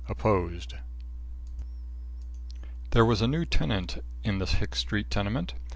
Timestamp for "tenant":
3.45-3.99